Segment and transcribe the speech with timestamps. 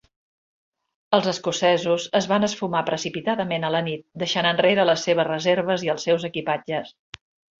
[1.17, 5.95] Els escocesos es van esfumar precipitadament a la nit, deixant enrere les seves reserves i
[5.97, 6.91] els seus equipatges.